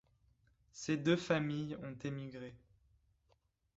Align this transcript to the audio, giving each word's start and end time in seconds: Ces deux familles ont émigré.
Ces 0.71 0.97
deux 0.97 1.15
familles 1.15 1.75
ont 1.83 1.95
émigré. 2.03 2.55